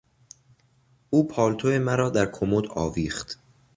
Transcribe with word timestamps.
او 1.09 1.27
پالتو 1.27 1.67
مرا 1.67 2.09
در 2.09 2.25
کمد 2.31 2.67
آویخت. 2.67 3.39